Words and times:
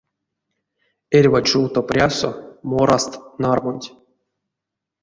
Эрьва 1.17 1.41
чувто 1.49 1.79
прясо 1.89 2.29
мораст 2.69 3.11
нармунть. 3.41 3.87